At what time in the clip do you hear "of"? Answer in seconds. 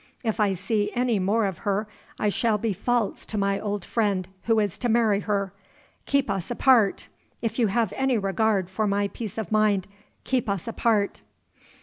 1.45-1.59, 9.37-9.51